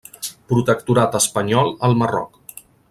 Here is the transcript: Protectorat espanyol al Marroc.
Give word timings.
Protectorat 0.53 1.19
espanyol 1.21 1.73
al 1.89 1.99
Marroc. 2.03 2.45